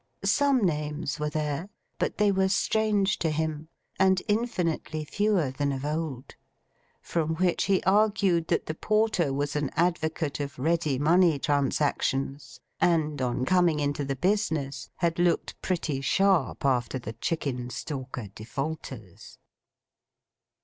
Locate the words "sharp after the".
16.01-17.13